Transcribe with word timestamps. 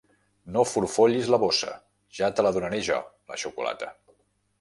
No 0.53 0.61
forfollis 0.69 1.27
la 1.33 1.39
bossa: 1.43 1.75
ja 2.21 2.31
te 2.39 2.45
la 2.47 2.53
donaré 2.57 2.81
jo, 2.89 2.97
la 3.33 3.39
xocolata. 3.43 3.93